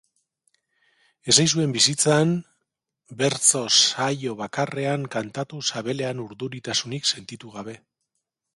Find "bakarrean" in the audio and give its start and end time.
4.41-5.05